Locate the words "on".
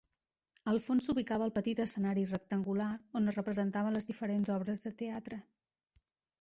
3.21-3.35